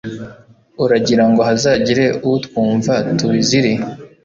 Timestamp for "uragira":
0.83-1.23